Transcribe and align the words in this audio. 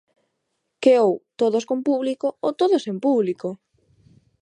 Que 0.83 0.93
ou 1.07 1.13
todos 1.39 1.63
con 1.69 1.79
público 1.87 2.27
ou 2.45 2.51
todos 2.61 2.83
sen 2.85 2.97
público. 3.05 3.49